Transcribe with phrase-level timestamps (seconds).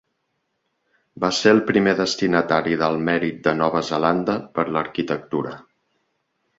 [1.25, 5.57] Va ser el primer destinatari del mèrit de Nova Zelanda per l'arquitectura.